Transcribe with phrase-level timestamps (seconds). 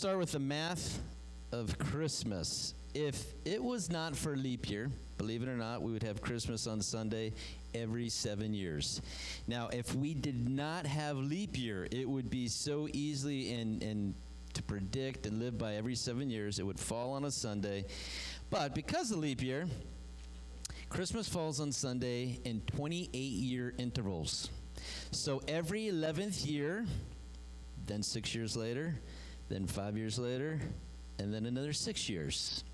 [0.00, 0.98] start with the math
[1.52, 2.72] of Christmas.
[2.94, 6.66] If it was not for leap year, believe it or not, we would have Christmas
[6.66, 7.34] on Sunday
[7.74, 9.02] every seven years.
[9.46, 14.14] Now, if we did not have leap year, it would be so easily and,
[14.54, 16.58] to predict and live by every seven years.
[16.58, 17.84] It would fall on a Sunday.
[18.48, 19.68] But because of leap year,
[20.88, 24.48] Christmas falls on Sunday in 28 year intervals.
[25.10, 26.86] So every 11th year,
[27.86, 28.94] then six years later,
[29.50, 30.58] then five years later,
[31.18, 32.64] and then another six years.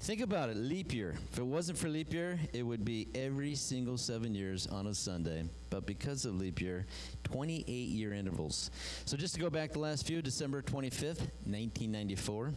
[0.00, 1.14] Think about it leap year.
[1.32, 4.94] If it wasn't for leap year, it would be every single seven years on a
[4.94, 5.44] Sunday.
[5.70, 6.86] But because of leap year,
[7.24, 8.70] 28 year intervals.
[9.06, 12.52] So just to go back the last few December 25th, 1994,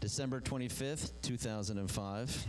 [0.00, 2.46] December 25th, 2005.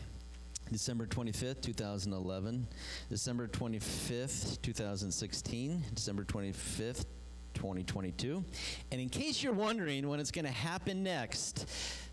[0.71, 2.67] December 25th, 2011,
[3.09, 7.05] December 25th, 2016, December 25th,
[7.59, 8.43] 2022.
[8.91, 11.65] And in case you're wondering when it's going to happen next,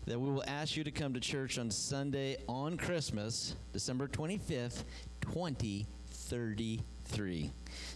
[0.05, 4.83] that we will ask you to come to church on Sunday on Christmas, December 25th,
[5.21, 7.51] 2033.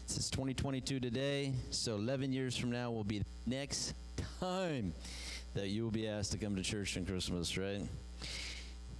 [0.08, 3.96] This is 2022 today, so 11 years from now will be the next
[4.40, 4.94] time
[5.54, 7.82] that you will be asked to come to church on Christmas, right?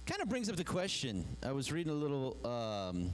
[0.04, 1.24] Kind of brings up the question.
[1.42, 2.36] I was reading a little.
[2.44, 3.12] Um,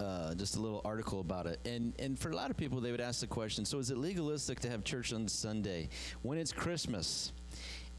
[0.00, 1.60] uh, just a little article about it.
[1.64, 3.98] And and for a lot of people, they would ask the question: So is it
[3.98, 5.88] legalistic to have church on Sunday
[6.22, 7.32] when it's Christmas?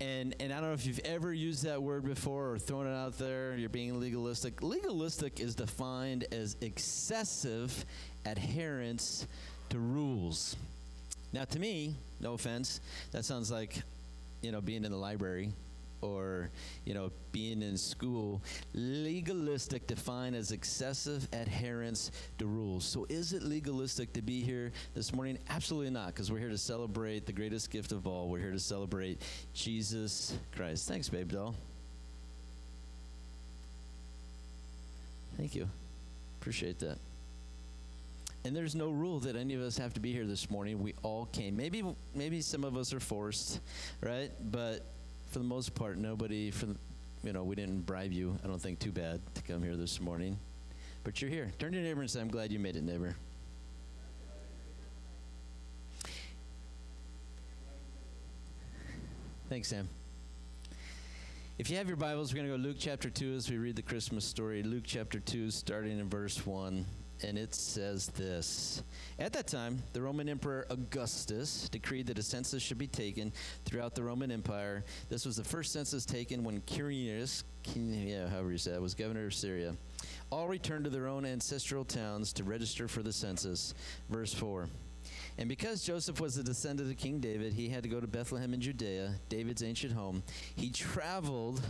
[0.01, 2.95] And and I don't know if you've ever used that word before or thrown it
[2.95, 3.55] out there.
[3.55, 4.61] You're being legalistic.
[4.61, 7.85] Legalistic is defined as excessive
[8.25, 9.27] adherence
[9.69, 10.55] to rules.
[11.31, 12.79] Now, to me, no offense,
[13.11, 13.81] that sounds like
[14.41, 15.51] you know being in the library
[16.03, 16.49] or
[16.85, 18.41] you know being in school
[18.73, 22.85] legalistic defined as excessive adherence to rules.
[22.85, 25.37] So is it legalistic to be here this morning?
[25.49, 28.29] Absolutely not because we're here to celebrate the greatest gift of all.
[28.29, 29.21] We're here to celebrate
[29.53, 30.87] jesus christ.
[30.87, 31.55] Thanks babe doll.
[35.37, 35.67] Thank you.
[36.39, 36.97] Appreciate that.
[38.45, 40.83] And there's no rule that any of us have to be here this morning.
[40.83, 41.55] We all came.
[41.55, 41.83] Maybe
[42.13, 43.61] maybe some of us are forced,
[44.01, 44.31] right?
[44.51, 44.85] But
[45.33, 46.77] for the most part, nobody from,
[47.23, 48.37] you know, we didn't bribe you.
[48.43, 50.37] I don't think too bad to come here this morning,
[51.03, 51.51] but you're here.
[51.57, 53.15] Turn to your neighbor and say, "I'm glad you made it, neighbor."
[59.49, 59.89] Thanks, Sam.
[61.57, 63.75] If you have your Bibles, we're going to go Luke chapter 2 as we read
[63.75, 64.61] the Christmas story.
[64.61, 66.85] Luke chapter 2, starting in verse 1
[67.21, 68.83] and it says this
[69.19, 73.31] At that time, the Roman Emperor Augustus decreed that a census should be taken
[73.65, 74.83] throughout the Roman Empire.
[75.09, 77.43] This was the first census taken when Quirinius,
[77.75, 79.75] yeah, however you say it, was governor of Syria.
[80.29, 83.73] All returned to their own ancestral towns to register for the census.
[84.09, 84.67] Verse 4.
[85.37, 88.53] And because Joseph was a descendant of King David, he had to go to Bethlehem
[88.53, 90.23] in Judea, David's ancient home.
[90.55, 91.61] He traveled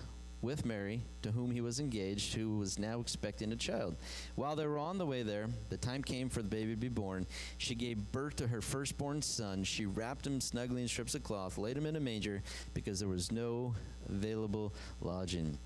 [0.44, 3.96] with Mary, to whom he was engaged, who was now expecting a child.
[4.36, 6.90] While they were on the way there, the time came for the baby to be
[6.90, 7.26] born.
[7.58, 9.64] She gave birth to her firstborn son.
[9.64, 12.44] She wrapped him snugly in strips of cloth, laid him in a manger,
[12.74, 13.74] because there was no
[14.10, 15.58] available lodging.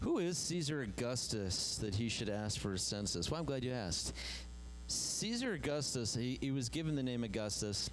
[0.00, 3.30] Who is Caesar Augustus that he should ask for a census?
[3.30, 4.14] Well, I'm glad you asked.
[4.88, 7.88] Caesar Augustus, he, he was given the name Augustus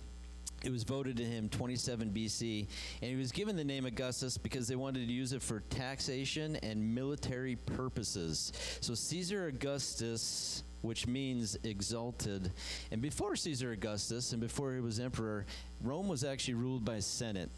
[0.64, 2.68] it was voted to him 27 BC,
[3.02, 6.56] and he was given the name Augustus because they wanted to use it for taxation
[6.58, 8.52] and military purposes.
[8.82, 12.52] So Caesar Augustus, which means exalted,
[12.92, 15.46] and before Caesar Augustus and before he was emperor,
[15.82, 17.50] Rome was actually ruled by Senate.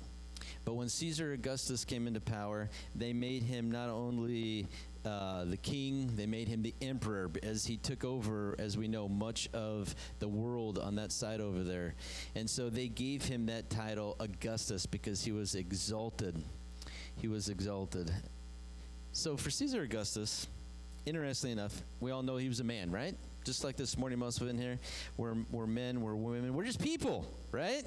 [0.65, 4.67] But when Caesar Augustus came into power, they made him not only
[5.05, 9.09] uh, the king, they made him the emperor as he took over, as we know,
[9.09, 11.95] much of the world on that side over there.
[12.35, 16.41] And so they gave him that title, Augustus, because he was exalted.
[17.17, 18.11] He was exalted.
[19.11, 20.47] So for Caesar Augustus,
[21.05, 23.15] interestingly enough, we all know he was a man, right?
[23.43, 24.79] Just like this morning, most of in here,
[25.17, 27.83] we're, we're men, we're women, we're just people, right?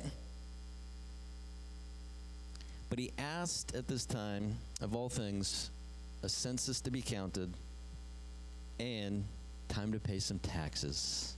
[2.88, 5.71] But he asked at this time, of all things,
[6.23, 7.53] a census to be counted,
[8.79, 9.25] and
[9.69, 11.37] time to pay some taxes.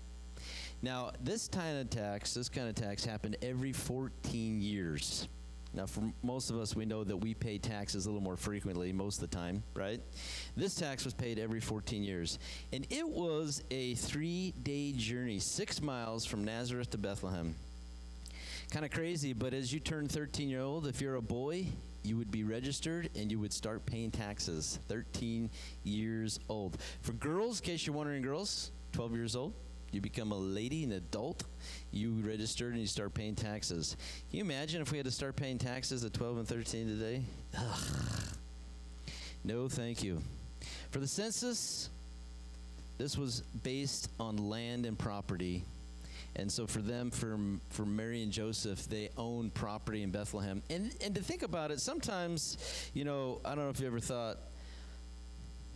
[0.82, 5.26] Now, this kind of tax, this kind of tax happened every 14 years.
[5.74, 8.92] Now, for most of us, we know that we pay taxes a little more frequently
[8.92, 10.00] most of the time, right?
[10.56, 12.38] This tax was paid every 14 years.
[12.72, 17.54] And it was a three day journey, six miles from Nazareth to Bethlehem.
[18.70, 21.66] Kind of crazy, but as you turn 13 year old, if you're a boy,
[22.02, 24.78] you would be registered and you would start paying taxes.
[24.88, 25.50] 13
[25.84, 26.76] years old.
[27.00, 29.54] For girls, in case you're wondering, girls, 12 years old.
[29.90, 31.44] you become a lady, an adult,
[31.92, 33.96] you registered and you start paying taxes.
[34.28, 37.22] Can you imagine if we had to start paying taxes at 12 and 13 today?
[37.56, 37.80] Ugh.
[39.44, 40.20] No, thank you.
[40.90, 41.88] For the census,
[42.98, 45.64] this was based on land and property.
[46.38, 47.38] And so for them, for,
[47.70, 50.62] for Mary and Joseph, they owned property in Bethlehem.
[50.70, 52.56] And, and to think about it, sometimes,
[52.94, 54.38] you know, I don't know if you ever thought,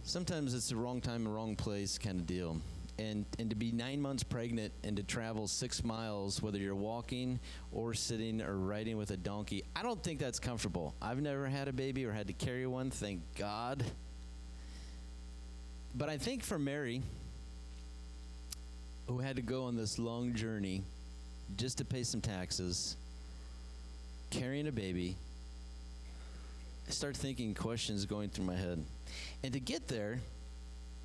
[0.05, 2.57] sometimes it's the wrong time, the wrong place kind of deal
[2.99, 7.41] and and to be nine months pregnant and to travel six miles, whether you're walking
[7.73, 10.95] or sitting or riding with a donkey, I don't think that's comfortable.
[11.01, 13.85] I've never had a baby or had to carry one, thank God.
[15.95, 17.03] But I think for Mary,
[19.07, 20.83] who had to go on this long journey
[21.57, 22.97] just to pay some taxes,
[24.31, 25.17] carrying a baby,
[26.89, 28.85] I start thinking questions going through my head.
[29.43, 30.21] And to get there,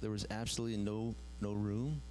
[0.01, 2.01] there was absolutely no no room.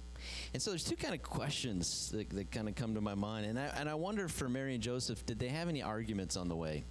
[0.53, 3.45] And so there's two kind of questions that, that kind of come to my mind.
[3.45, 6.47] And I, and I wonder for Mary and Joseph, did they have any arguments on
[6.47, 6.83] the way?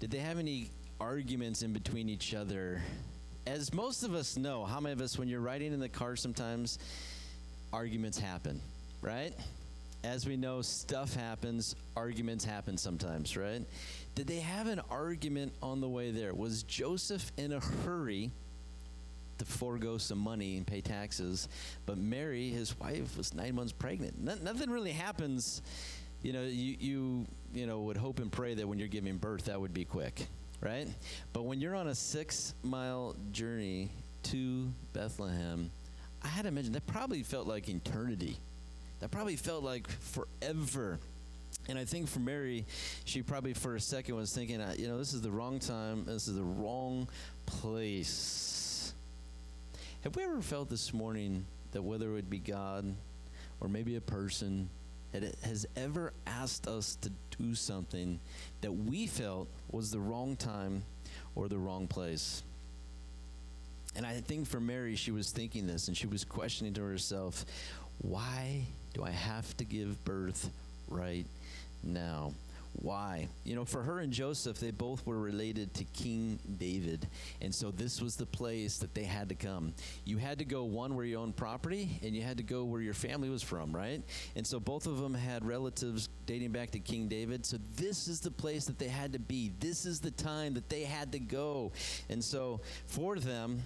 [0.00, 0.70] Did they have any
[1.00, 2.82] arguments in between each other?
[3.46, 6.16] As most of us know, how many of us, when you're riding in the car
[6.16, 6.78] sometimes,
[7.74, 8.60] arguments happen,
[9.02, 9.34] right?
[10.04, 13.62] As we know, stuff happens, arguments happen sometimes, right?
[14.14, 16.32] Did they have an argument on the way there?
[16.32, 18.30] Was Joseph in a hurry?
[19.38, 21.48] to forego some money and pay taxes.
[21.86, 24.16] But Mary, his wife, was nine months pregnant.
[24.16, 25.60] No, nothing really happens.
[26.22, 29.46] You know, you, you you know would hope and pray that when you're giving birth,
[29.46, 30.28] that would be quick,
[30.60, 30.86] right?
[31.32, 33.90] But when you're on a six mile journey
[34.30, 35.72] to Bethlehem,
[36.24, 38.38] I had to imagine that probably felt like eternity.
[39.00, 40.98] That probably felt like forever.
[41.68, 42.64] And I think for Mary,
[43.04, 46.04] she probably for a second was thinking, you know, this is the wrong time.
[46.06, 47.08] This is the wrong
[47.46, 48.54] place
[50.04, 52.94] have we ever felt this morning that whether it be God
[53.58, 54.68] or maybe a person
[55.12, 58.20] that has ever asked us to do something
[58.60, 60.84] that we felt was the wrong time
[61.34, 62.42] or the wrong place?
[63.96, 67.44] And I think for Mary, she was thinking this and she was questioning to herself,
[67.98, 70.50] why do I have to give birth
[70.88, 71.26] right
[71.82, 72.32] now?
[72.80, 73.28] Why?
[73.44, 77.06] You know, for her and Joseph, they both were related to King David.
[77.40, 79.74] And so this was the place that they had to come.
[80.04, 82.80] You had to go one where you owned property, and you had to go where
[82.80, 84.02] your family was from, right?
[84.34, 87.46] And so both of them had relatives dating back to King David.
[87.46, 89.52] So this is the place that they had to be.
[89.60, 91.70] This is the time that they had to go.
[92.10, 93.62] And so for them,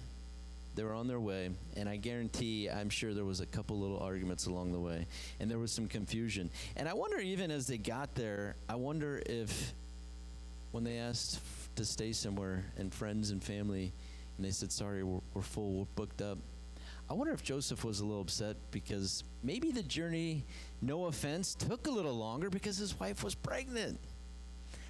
[0.79, 3.99] they were on their way, and I guarantee, I'm sure there was a couple little
[3.99, 5.07] arguments along the way,
[5.41, 6.49] and there was some confusion.
[6.77, 9.73] And I wonder, even as they got there, I wonder if
[10.71, 11.41] when they asked
[11.75, 13.91] to stay somewhere, and friends and family,
[14.37, 16.37] and they said, "Sorry, we're, we're full, we're booked up."
[17.09, 20.45] I wonder if Joseph was a little upset because maybe the journey,
[20.81, 23.99] no offense, took a little longer because his wife was pregnant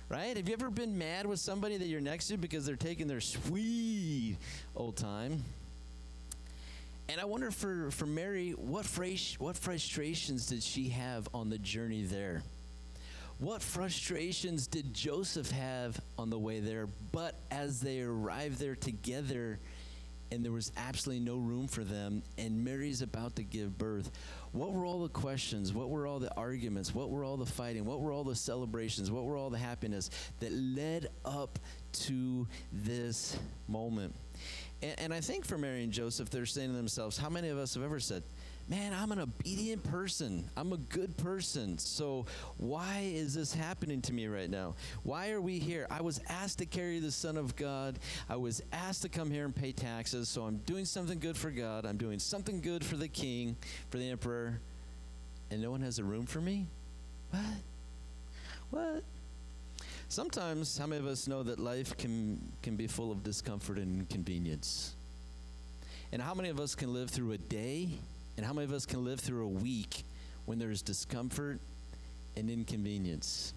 [0.09, 0.35] right?
[0.35, 3.21] Have you ever been mad with somebody that you're next to because they're taking their
[3.21, 4.37] sweet
[4.75, 5.43] old time?
[7.09, 8.85] And I wonder for, for Mary, what,
[9.39, 12.43] what frustrations did she have on the journey there?
[13.39, 16.87] What frustrations did Joseph have on the way there?
[17.11, 19.57] But as they arrived there together,
[20.31, 24.11] and there was absolutely no room for them, and Mary's about to give birth,
[24.51, 25.73] what were all the questions?
[25.73, 26.93] What were all the arguments?
[26.93, 27.85] What were all the fighting?
[27.85, 29.09] What were all the celebrations?
[29.09, 30.11] What were all the happiness
[30.41, 31.57] that led up
[31.91, 33.35] to this
[33.67, 34.13] moment?
[34.81, 37.57] And, and I think for Mary and Joseph, they're saying to themselves, how many of
[37.57, 38.23] us have ever said,
[38.69, 40.47] man, I'm an obedient person.
[40.55, 41.77] I'm a good person.
[41.79, 44.75] So why is this happening to me right now?
[45.01, 45.87] Why are we here?
[45.89, 47.97] I was asked to carry the Son of God.
[48.29, 50.29] I was asked to come here and pay taxes.
[50.29, 51.85] So I'm doing something good for God.
[51.85, 53.55] I'm doing something good for the king,
[53.89, 54.59] for the emperor.
[55.49, 56.67] And no one has a room for me?
[57.31, 57.41] What?
[58.69, 59.03] What?
[60.11, 63.99] Sometimes, how many of us know that life can, can be full of discomfort and
[63.99, 64.95] inconvenience?
[66.11, 67.89] And how many of us can live through a day,
[68.35, 70.03] and how many of us can live through a week
[70.47, 71.59] when there's discomfort
[72.35, 73.53] and inconvenience?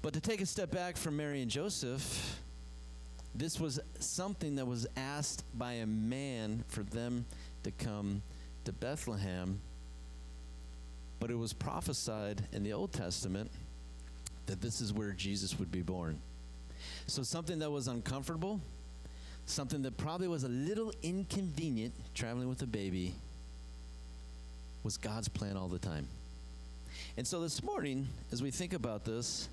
[0.00, 2.40] But to take a step back from Mary and Joseph,
[3.34, 7.26] this was something that was asked by a man for them
[7.64, 8.22] to come
[8.64, 9.60] to Bethlehem,
[11.20, 13.50] but it was prophesied in the Old Testament
[14.48, 16.20] that this is where Jesus would be born.
[17.06, 18.60] So, something that was uncomfortable,
[19.46, 23.14] something that probably was a little inconvenient, traveling with a baby,
[24.82, 26.06] was God's plan all the time.
[27.16, 29.48] And so, this morning, as we think about this,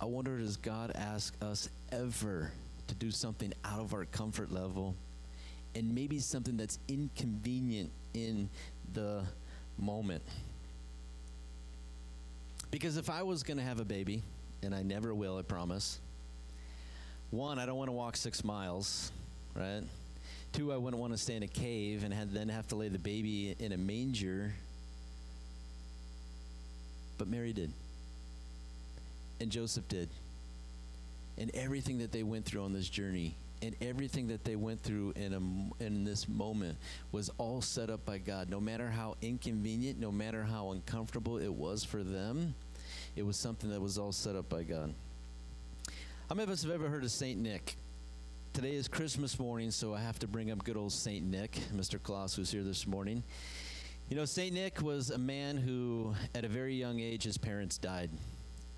[0.00, 2.50] I wonder does God ask us ever
[2.88, 4.94] to do something out of our comfort level
[5.74, 8.48] and maybe something that's inconvenient in
[8.92, 9.24] the
[9.78, 10.22] moment.
[12.74, 14.20] Because if I was going to have a baby,
[14.60, 16.00] and I never will, I promise,
[17.30, 19.12] one, I don't want to walk six miles,
[19.54, 19.84] right?
[20.52, 22.98] Two, I wouldn't want to stay in a cave and then have to lay the
[22.98, 24.54] baby in a manger.
[27.16, 27.70] But Mary did.
[29.38, 30.08] And Joseph did.
[31.38, 35.12] And everything that they went through on this journey and everything that they went through
[35.14, 36.76] in a, in this moment
[37.12, 38.50] was all set up by God.
[38.50, 42.54] No matter how inconvenient, no matter how uncomfortable it was for them,
[43.16, 44.94] it was something that was all set up by God.
[46.28, 47.76] How many of us have ever heard of Saint Nick?
[48.52, 52.02] Today is Christmas morning, so I have to bring up good old Saint Nick, Mr.
[52.02, 53.22] Claus, who's here this morning.
[54.08, 57.78] You know, Saint Nick was a man who, at a very young age, his parents
[57.78, 58.10] died.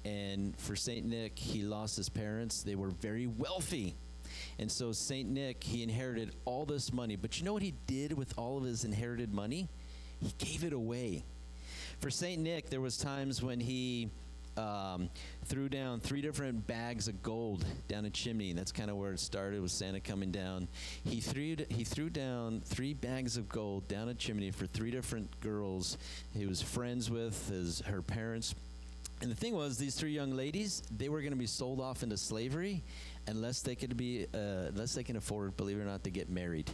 [0.04, 2.62] And for Saint Nick, he lost his parents.
[2.62, 3.94] They were very wealthy.
[4.58, 5.28] And so St.
[5.28, 7.16] Nick, he inherited all this money.
[7.16, 9.68] But you know what he did with all of his inherited money?
[10.20, 11.24] He gave it away.
[12.00, 12.40] For St.
[12.40, 14.10] Nick, there was times when he
[14.56, 15.10] um,
[15.44, 18.52] threw down three different bags of gold down a chimney.
[18.52, 20.68] That's kind of where it started with Santa coming down.
[21.04, 25.40] He threw he threw down three bags of gold down a chimney for three different
[25.40, 25.98] girls
[26.32, 28.54] he was friends with, his her parents.
[29.22, 32.02] And the thing was, these three young ladies, they were going to be sold off
[32.02, 32.82] into slavery,
[33.26, 36.28] unless they could be uh, unless they can afford, believe it or not, to get
[36.28, 36.70] married.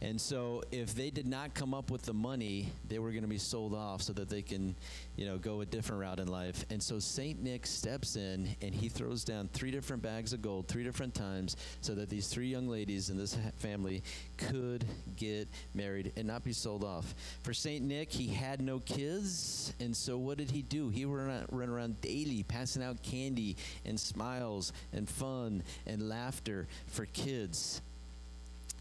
[0.00, 3.28] And so if they did not come up with the money, they were going to
[3.28, 4.76] be sold off so that they can,
[5.16, 6.64] you know, go a different route in life.
[6.70, 7.42] And so St.
[7.42, 11.56] Nick steps in and he throws down three different bags of gold three different times
[11.80, 14.02] so that these three young ladies in this family
[14.36, 14.84] could
[15.16, 17.14] get married and not be sold off.
[17.42, 17.84] For St.
[17.84, 19.72] Nick, he had no kids.
[19.80, 20.90] And so what did he do?
[20.90, 27.06] He ran, run around daily passing out candy and smiles and fun and laughter for
[27.06, 27.82] kids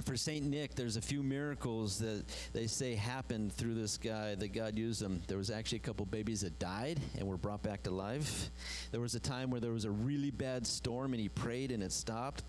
[0.03, 0.45] for St.
[0.45, 2.23] Nick, there's a few miracles that
[2.53, 5.21] they say happened through this guy that God used him.
[5.27, 8.49] There was actually a couple babies that died and were brought back to life.
[8.91, 11.81] There was a time where there was a really bad storm and he prayed and
[11.83, 12.43] it stopped.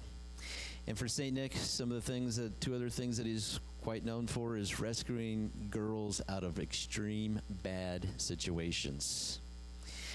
[0.87, 1.35] And for St.
[1.35, 4.81] Nick, some of the things that, two other things that he's quite known for is
[4.81, 9.40] rescuing girls out of extreme bad situations.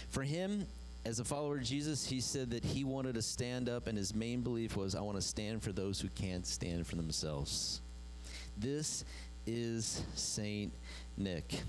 [0.09, 0.67] For him,
[1.05, 4.15] as a follower of Jesus, he said that he wanted to stand up, and his
[4.15, 7.81] main belief was, I want to stand for those who can't stand for themselves.
[8.57, 9.03] This
[9.45, 10.71] is Saint
[11.17, 11.61] Nick.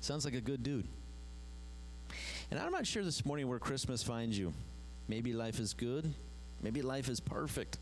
[0.00, 0.86] Sounds like a good dude.
[2.50, 4.54] And I'm not sure this morning where Christmas finds you.
[5.08, 6.12] Maybe life is good,
[6.62, 7.78] maybe life is perfect.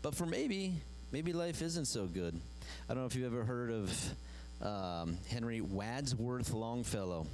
[0.00, 0.74] But for maybe,
[1.10, 2.40] maybe life isn't so good.
[2.88, 4.14] I don't know if you've ever heard of
[4.62, 7.26] um, Henry Wadsworth Longfellow.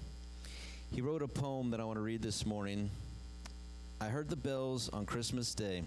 [0.91, 2.91] He wrote a poem that I want to read this morning.
[4.01, 5.83] I heard the bells on Christmas Day.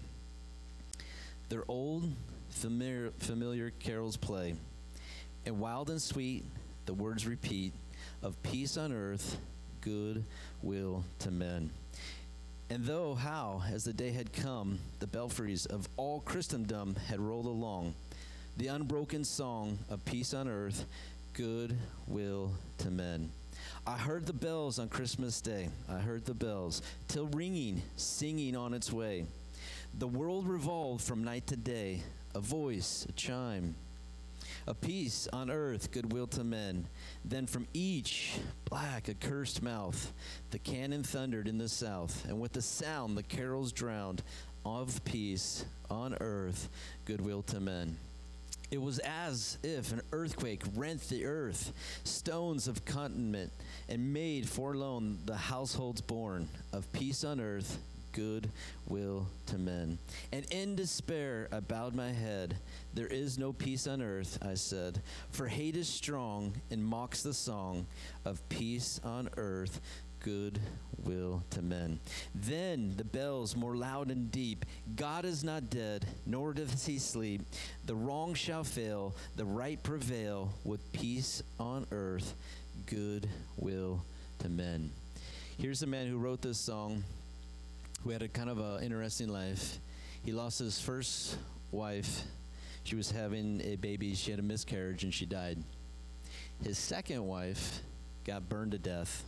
[1.49, 2.13] Their old,
[2.49, 4.55] familiar, familiar carols play,
[5.45, 6.45] and wild and sweet
[6.85, 7.73] the words repeat
[8.21, 9.37] of peace on earth,
[9.81, 10.23] good
[10.61, 11.71] will to men.
[12.69, 17.47] And though how, as the day had come, the belfries of all Christendom had rolled
[17.47, 17.95] along,
[18.55, 20.85] the unbroken song of peace on earth,
[21.33, 21.75] good
[22.07, 23.31] will to men.
[23.85, 25.69] I heard the bells on Christmas Day.
[25.89, 29.25] I heard the bells, till ringing, singing on its way.
[29.97, 32.03] The world revolved from night to day,
[32.35, 33.75] a voice, a chime,
[34.67, 36.87] a peace on earth, goodwill to men.
[37.25, 40.13] Then from each black, accursed mouth,
[40.51, 44.21] the cannon thundered in the south, and with the sound the carols drowned
[44.63, 46.69] of peace on earth,
[47.05, 47.97] goodwill to men.
[48.71, 51.73] It was as if an earthquake rent the earth,
[52.05, 53.51] stones of continent,
[53.89, 57.79] and made forlorn the households born of peace on earth,
[58.13, 58.49] good
[58.87, 59.97] will to men.
[60.31, 62.55] And in despair I bowed my head.
[62.93, 65.01] There is no peace on earth, I said,
[65.31, 67.85] for hate is strong and mocks the song
[68.23, 69.81] of peace on earth,
[70.21, 70.59] good
[71.03, 71.99] will to men.
[72.33, 77.41] Then the bells more loud and deep God is not dead, nor doth he sleep.
[77.85, 82.35] The wrong shall fail, the right prevail, with peace on earth,
[82.85, 84.03] good will
[84.39, 84.91] to men.
[85.57, 87.03] Here's a man who wrote this song
[88.03, 89.79] who had a kind of an interesting life.
[90.23, 91.37] He lost his first
[91.71, 92.23] wife.
[92.83, 94.15] She was having a baby.
[94.15, 95.59] She had a miscarriage and she died.
[96.63, 97.81] His second wife
[98.25, 99.23] got burned to death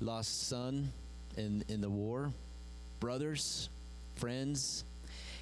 [0.00, 0.92] lost son
[1.36, 2.32] in, in the war,
[3.00, 3.68] brothers,
[4.16, 4.84] friends.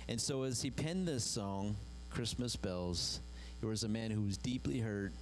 [0.08, 1.76] And so as he penned this song,
[2.10, 3.20] Christmas Bells,
[3.60, 5.12] there was a man who was deeply hurt,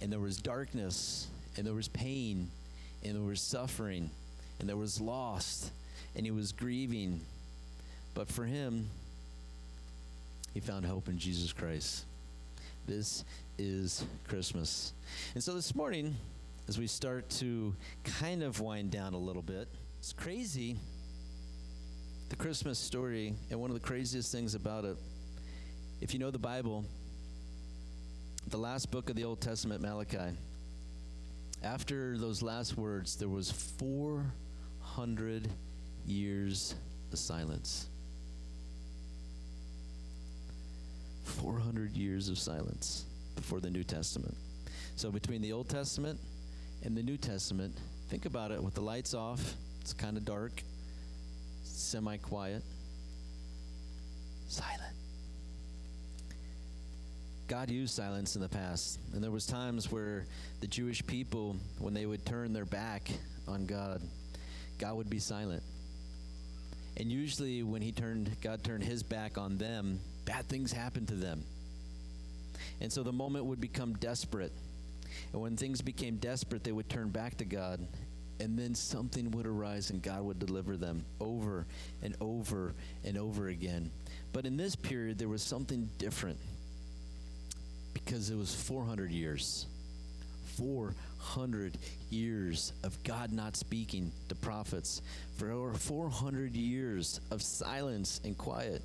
[0.00, 2.50] and there was darkness, and there was pain,
[3.04, 4.10] and there was suffering,
[4.60, 5.70] and there was loss,
[6.14, 7.20] and he was grieving.
[8.14, 8.90] But for him,
[10.54, 12.04] he found hope in Jesus Christ.
[12.86, 13.24] This
[13.58, 14.92] is Christmas.
[15.34, 16.16] And so this morning,
[16.68, 20.76] as we start to kind of wind down a little bit, it's crazy.
[22.28, 24.98] The Christmas story, and one of the craziest things about it,
[26.02, 26.84] if you know the Bible,
[28.48, 30.36] the last book of the Old Testament, Malachi,
[31.62, 35.48] after those last words, there was 400
[36.06, 36.74] years
[37.10, 37.88] of silence.
[41.24, 43.06] 400 years of silence
[43.36, 44.36] before the New Testament.
[44.96, 46.20] So between the Old Testament
[46.84, 47.74] and the New Testament,
[48.08, 50.62] think about it with the lights off, it's kind of dark,
[51.62, 52.62] semi quiet,
[54.48, 54.94] silent.
[57.48, 60.26] God used silence in the past, and there was times where
[60.60, 63.10] the Jewish people when they would turn their back
[63.46, 64.02] on God,
[64.78, 65.62] God would be silent.
[66.98, 71.14] And usually when he turned God turned his back on them, bad things happened to
[71.14, 71.42] them.
[72.80, 74.52] And so the moment would become desperate.
[75.32, 77.86] And when things became desperate, they would turn back to God.
[78.40, 81.66] And then something would arise and God would deliver them over
[82.02, 82.74] and over
[83.04, 83.90] and over again.
[84.32, 86.38] But in this period, there was something different
[87.94, 89.66] because it was 400 years.
[90.56, 90.94] 400
[92.10, 95.02] years of God not speaking to prophets,
[95.36, 98.82] for over 400 years of silence and quiet.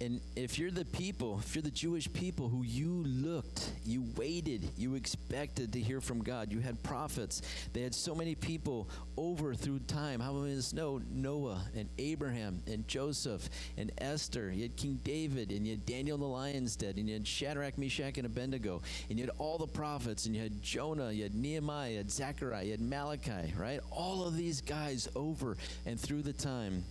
[0.00, 4.70] And if you're the people, if you're the Jewish people who you looked, you waited,
[4.76, 7.42] you expected to hear from God, you had prophets,
[7.72, 10.20] they had so many people over through time.
[10.20, 14.52] How many of us know Noah and Abraham and Joseph and Esther?
[14.52, 17.76] You had King David and you had Daniel the lion's den and you had Shadrach,
[17.76, 21.34] Meshach, and Abednego and you had all the prophets and you had Jonah, you had
[21.34, 23.80] Nehemiah, you had Zechariah, you had Malachi, right?
[23.90, 25.56] All of these guys over
[25.86, 26.84] and through the time.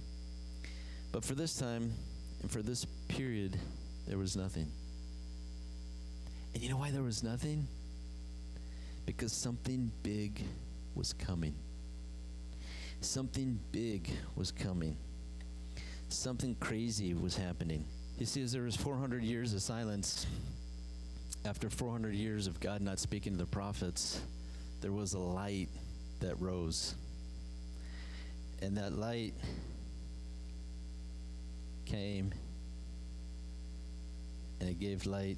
[1.11, 1.93] But for this time,
[2.41, 3.57] and for this period,
[4.07, 4.67] there was nothing.
[6.53, 7.67] And you know why there was nothing?
[9.05, 10.41] Because something big
[10.95, 11.55] was coming.
[13.01, 14.97] Something big was coming.
[16.09, 17.85] Something crazy was happening.
[18.17, 20.25] You see, as there was 400 years of silence,
[21.45, 24.21] after 400 years of God not speaking to the prophets,
[24.81, 25.69] there was a light
[26.19, 26.95] that rose.
[28.61, 29.33] And that light
[31.85, 32.33] came
[34.59, 35.37] and it gave light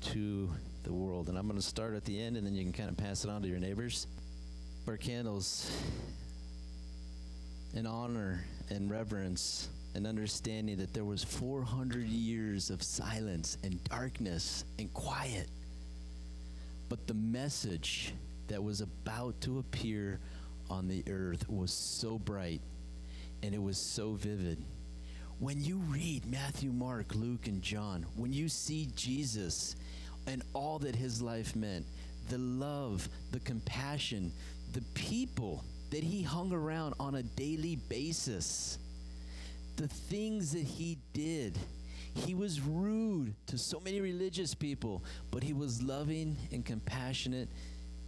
[0.00, 0.50] to
[0.82, 1.28] the world.
[1.28, 3.24] And I'm going to start at the end and then you can kind of pass
[3.24, 4.06] it on to your neighbors.
[4.86, 5.70] Our candles
[7.74, 14.64] in honor and reverence and understanding that there was 400 years of silence and darkness
[14.78, 15.48] and quiet.
[16.88, 18.14] But the message
[18.48, 20.20] that was about to appear
[20.70, 22.60] on the earth was so bright
[23.42, 24.64] and it was so vivid
[25.38, 29.76] when you read Matthew, Mark, Luke, and John, when you see Jesus
[30.26, 31.84] and all that his life meant,
[32.28, 34.32] the love, the compassion,
[34.72, 38.78] the people that he hung around on a daily basis,
[39.76, 41.58] the things that he did.
[42.16, 47.48] He was rude to so many religious people, but he was loving and compassionate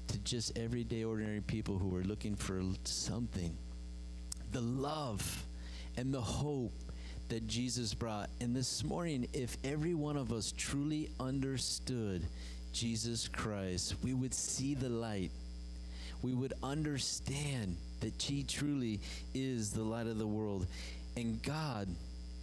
[0.09, 3.57] to just everyday, ordinary people who were looking for something.
[4.53, 5.45] The love
[5.99, 6.73] and the hope
[7.29, 8.31] that Jesus brought.
[8.41, 12.23] And this morning, if every one of us truly understood
[12.73, 15.31] Jesus Christ, we would see the light.
[16.23, 19.01] We would understand that He truly
[19.35, 20.67] is the light of the world.
[21.17, 21.89] And God,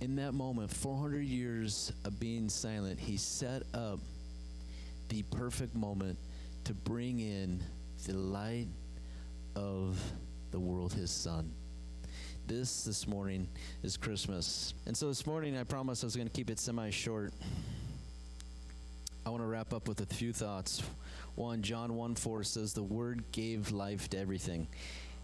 [0.02, 4.00] in that moment, 400 years of being silent, He set up
[5.10, 6.18] the perfect moment
[6.66, 7.62] to bring in
[8.06, 8.68] the light
[9.56, 10.00] of
[10.52, 11.52] the world, His Son.
[12.48, 13.48] This this morning
[13.82, 14.76] is Christmas.
[14.86, 17.34] And so this morning I promised I was going to keep it semi short.
[19.26, 20.84] I want to wrap up with a few thoughts.
[21.34, 24.68] One, John 1 4 says, The Word gave life to everything.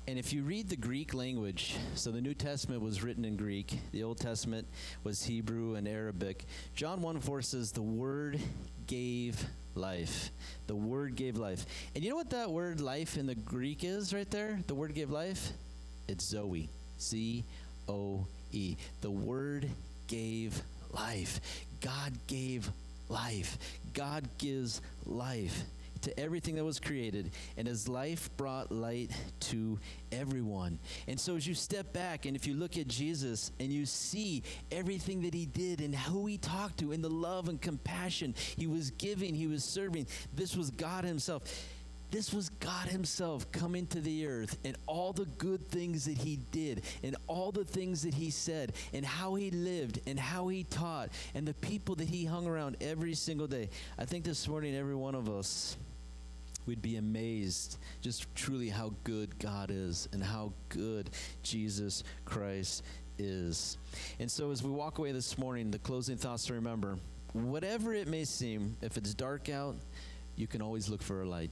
[0.07, 3.79] And if you read the Greek language, so the New Testament was written in Greek,
[3.91, 4.67] the Old Testament
[5.03, 6.45] was Hebrew and Arabic.
[6.75, 8.39] John 1 4 says, The Word
[8.87, 10.31] gave life.
[10.67, 11.65] The Word gave life.
[11.93, 14.59] And you know what that word life in the Greek is right there?
[14.65, 15.51] The Word gave life?
[16.07, 16.67] It's Zoe.
[16.99, 17.43] Z
[17.87, 18.75] O E.
[19.01, 19.69] The Word
[20.07, 20.61] gave
[20.91, 21.39] life.
[21.79, 22.71] God gave
[23.07, 23.57] life.
[23.93, 25.63] God gives life
[26.03, 29.79] to everything that was created, and his life brought light to
[30.11, 30.79] everyone.
[31.07, 34.43] And so, as you step back and if you look at Jesus and you see
[34.71, 38.67] everything that he did and who he talked to, and the love and compassion he
[38.67, 41.43] was giving, he was serving, this was God himself
[42.11, 46.39] This was God Himself coming to the earth and all the good things that He
[46.51, 50.65] did and all the things that He said and how He lived and how He
[50.65, 53.69] taught and the people that He hung around every single day.
[53.97, 55.77] I think this morning, every one of us
[56.65, 61.09] we'd be amazed just truly how good God is and how good
[61.43, 62.83] Jesus Christ
[63.17, 63.77] is.
[64.19, 66.97] And so, as we walk away this morning, the closing thoughts to remember
[67.33, 69.75] whatever it may seem, if it's dark out,
[70.35, 71.51] you can always look for a light.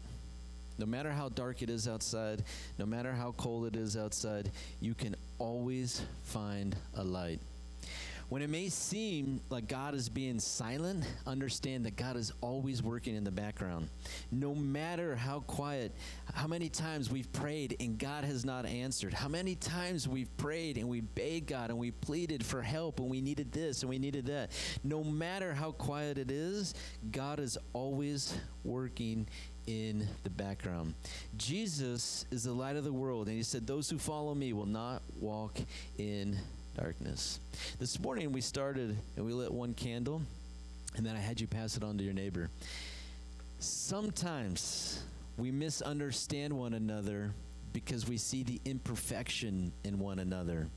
[0.78, 2.44] No matter how dark it is outside,
[2.78, 7.42] no matter how cold it is outside, you can always find a light.
[8.30, 13.16] When it may seem like God is being silent, understand that God is always working
[13.16, 13.90] in the background.
[14.32, 15.92] No matter how quiet,
[16.32, 20.78] how many times we've prayed and God has not answered, how many times we've prayed
[20.78, 23.98] and we begged God and we pleaded for help and we needed this and we
[23.98, 24.52] needed that.
[24.84, 26.76] No matter how quiet it is,
[27.10, 29.28] God is always working
[29.66, 30.94] in the background.
[31.36, 34.66] Jesus is the light of the world, and he said, Those who follow me will
[34.66, 35.60] not walk
[35.98, 36.40] in
[36.76, 37.40] darkness.
[37.80, 40.22] This morning we started and we lit one candle,
[40.96, 42.50] and then I had you pass it on to your neighbor.
[43.60, 45.04] Sometimes
[45.38, 47.34] we misunderstand one another
[47.74, 50.68] because we see the imperfection in one another.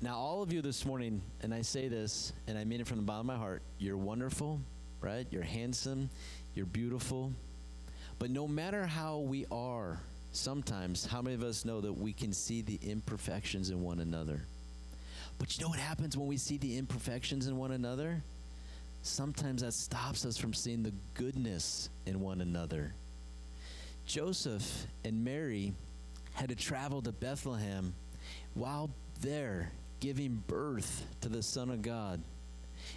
[0.00, 2.98] Now, all of you this morning, and I say this, and I mean it from
[2.98, 4.60] the bottom of my heart, you're wonderful,
[5.00, 5.26] right?
[5.30, 6.10] You're handsome,
[6.54, 7.32] you're beautiful.
[8.18, 9.98] But no matter how we are,
[10.32, 14.42] sometimes, how many of us know that we can see the imperfections in one another?
[15.38, 18.22] But you know what happens when we see the imperfections in one another?
[19.02, 22.94] Sometimes that stops us from seeing the goodness in one another.
[24.06, 25.74] Joseph and Mary
[26.32, 27.94] had to travel to Bethlehem
[28.54, 32.20] while there giving birth to the Son of God.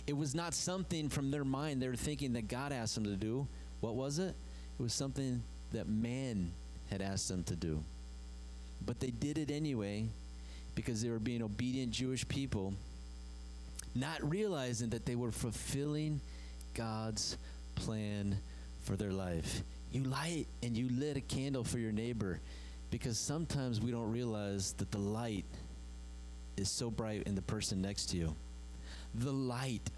[0.08, 3.16] It was not something from their mind they were thinking that God asked them to
[3.16, 3.48] do.
[3.80, 4.36] What was it?
[4.80, 6.52] It was something that man
[6.90, 7.84] had asked them to do.
[8.86, 10.10] But they did it anyway
[10.80, 12.74] because they were being obedient Jewish people,
[13.96, 16.22] not realizing that they were fulfilling
[16.74, 17.36] God's
[17.76, 18.38] plan
[18.84, 19.62] for their life.
[19.92, 22.40] You light and you lit a candle for your neighbor
[22.92, 25.44] because sometimes we don't realize that the light
[26.56, 28.34] is so bright in the person next to you.
[29.16, 29.90] The light,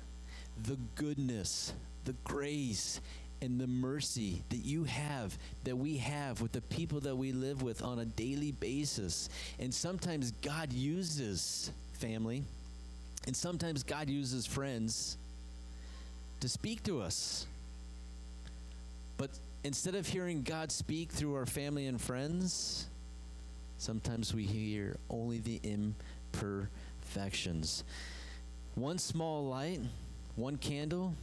[0.63, 1.73] the goodness,
[2.05, 2.99] the grace,
[3.41, 7.63] and the mercy that you have, that we have with the people that we live
[7.63, 9.29] with on a daily basis.
[9.59, 12.43] And sometimes God uses family,
[13.25, 15.17] and sometimes God uses friends
[16.39, 17.47] to speak to us.
[19.17, 19.31] But
[19.63, 22.87] instead of hearing God speak through our family and friends,
[23.77, 27.83] sometimes we hear only the imperfections.
[28.75, 29.81] One small light,
[30.35, 31.13] one candle,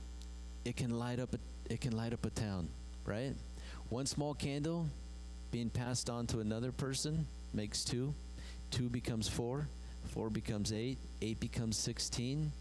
[0.65, 2.69] it can light up a it can light up a town,
[3.05, 3.35] right?
[3.89, 4.87] One small candle
[5.51, 8.15] being passed on to another person makes two.
[8.71, 9.69] Two becomes four.
[10.07, 10.99] Four becomes eight.
[11.23, 12.53] Eight becomes 16.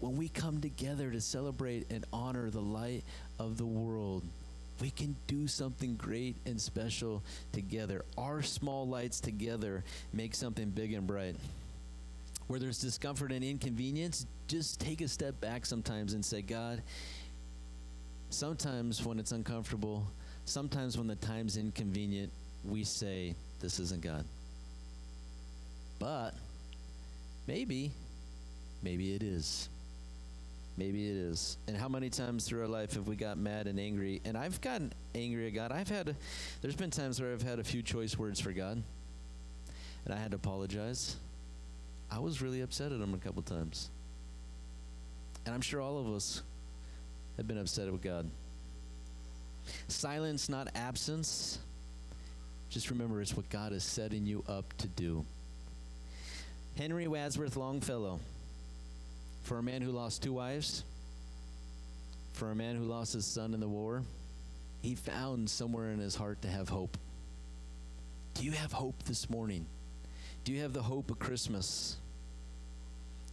[0.00, 3.02] When we come together to celebrate and honor the light
[3.38, 4.22] of the world,
[4.80, 8.04] we can do something great and special together.
[8.16, 11.34] Our small lights together make something big and bright.
[12.46, 16.82] Where there's discomfort and inconvenience, just take a step back sometimes and say, God,
[18.30, 20.06] Sometimes when it's uncomfortable,
[20.44, 22.30] sometimes when the time's inconvenient,
[22.64, 24.24] we say, This isn't God.
[25.98, 26.34] But
[27.46, 27.90] maybe,
[28.82, 29.68] maybe it is.
[30.76, 31.56] Maybe it is.
[31.66, 34.20] And how many times through our life have we got mad and angry?
[34.24, 35.72] And I've gotten angry at God.
[35.72, 36.14] I've had,
[36.62, 38.80] there's been times where I've had a few choice words for God,
[40.04, 41.16] and I had to apologize.
[42.10, 43.90] I was really upset at Him a couple times.
[45.44, 46.42] And I'm sure all of us
[47.38, 48.28] have been upset with God.
[49.86, 51.58] Silence, not absence.
[52.68, 55.24] Just remember it's what God is setting you up to do.
[56.76, 58.20] Henry Wadsworth Longfellow,
[59.42, 60.84] for a man who lost two wives,
[62.34, 64.02] for a man who lost his son in the war,
[64.82, 66.96] he found somewhere in his heart to have hope.
[68.34, 69.66] Do you have hope this morning?
[70.44, 71.96] Do you have the hope of Christmas?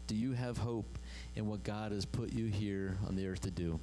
[0.07, 0.97] Do you have hope
[1.35, 3.79] in what God has put you here on the earth to do?